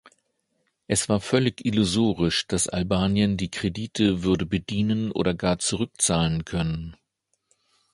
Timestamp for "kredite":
3.51-4.23